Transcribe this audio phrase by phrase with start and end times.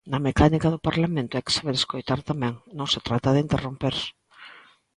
[0.11, 3.95] Na mecánica do Parlamento hai que saber escoitar tamén; non se trata de interromper.